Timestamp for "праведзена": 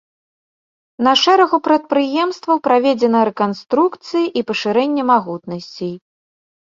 2.67-3.19